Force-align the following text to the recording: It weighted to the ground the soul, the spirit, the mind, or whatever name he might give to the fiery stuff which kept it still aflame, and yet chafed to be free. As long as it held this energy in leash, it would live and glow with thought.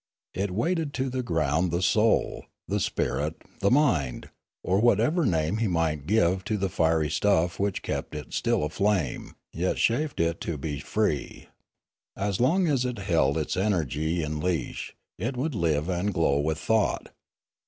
It 0.33 0.49
weighted 0.49 0.95
to 0.95 1.11
the 1.11 1.21
ground 1.21 1.69
the 1.69 1.83
soul, 1.83 2.45
the 2.67 2.79
spirit, 2.79 3.35
the 3.59 3.69
mind, 3.69 4.31
or 4.63 4.79
whatever 4.79 5.27
name 5.27 5.57
he 5.57 5.67
might 5.67 6.07
give 6.07 6.43
to 6.45 6.57
the 6.57 6.69
fiery 6.69 7.07
stuff 7.11 7.59
which 7.59 7.83
kept 7.83 8.15
it 8.15 8.33
still 8.33 8.63
aflame, 8.63 9.35
and 9.53 9.61
yet 9.61 9.77
chafed 9.77 10.17
to 10.39 10.57
be 10.57 10.79
free. 10.79 11.49
As 12.17 12.39
long 12.39 12.67
as 12.67 12.83
it 12.83 12.97
held 12.97 13.35
this 13.35 13.55
energy 13.55 14.23
in 14.23 14.39
leash, 14.39 14.95
it 15.19 15.37
would 15.37 15.53
live 15.53 15.87
and 15.87 16.11
glow 16.11 16.39
with 16.39 16.57
thought. 16.57 17.09